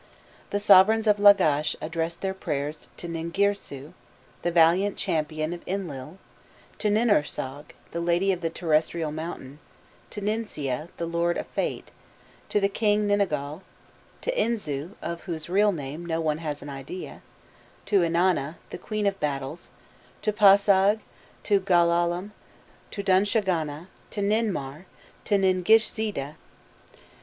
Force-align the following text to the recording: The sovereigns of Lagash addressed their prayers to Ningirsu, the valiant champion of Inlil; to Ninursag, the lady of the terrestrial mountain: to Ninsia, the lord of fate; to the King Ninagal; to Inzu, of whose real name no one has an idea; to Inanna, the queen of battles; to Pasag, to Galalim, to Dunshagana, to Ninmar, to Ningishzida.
The 0.49 0.59
sovereigns 0.59 1.05
of 1.05 1.19
Lagash 1.19 1.75
addressed 1.79 2.21
their 2.21 2.33
prayers 2.33 2.87
to 2.97 3.07
Ningirsu, 3.07 3.93
the 4.41 4.49
valiant 4.51 4.97
champion 4.97 5.53
of 5.53 5.63
Inlil; 5.65 6.17
to 6.79 6.89
Ninursag, 6.89 7.65
the 7.91 7.99
lady 8.01 8.31
of 8.31 8.41
the 8.41 8.49
terrestrial 8.49 9.11
mountain: 9.11 9.59
to 10.09 10.19
Ninsia, 10.19 10.89
the 10.97 11.05
lord 11.05 11.37
of 11.37 11.45
fate; 11.45 11.91
to 12.49 12.59
the 12.59 12.67
King 12.67 13.07
Ninagal; 13.07 13.61
to 14.21 14.31
Inzu, 14.33 14.93
of 15.03 15.21
whose 15.25 15.51
real 15.51 15.71
name 15.71 16.03
no 16.03 16.19
one 16.19 16.39
has 16.39 16.63
an 16.63 16.69
idea; 16.69 17.21
to 17.85 18.01
Inanna, 18.01 18.55
the 18.71 18.79
queen 18.79 19.05
of 19.05 19.19
battles; 19.19 19.69
to 20.23 20.33
Pasag, 20.33 21.01
to 21.43 21.59
Galalim, 21.59 22.31
to 22.89 23.03
Dunshagana, 23.03 23.85
to 24.09 24.21
Ninmar, 24.21 24.85
to 25.25 25.37
Ningishzida. 25.37 26.37